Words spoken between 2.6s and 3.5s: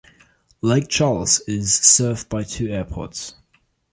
airports.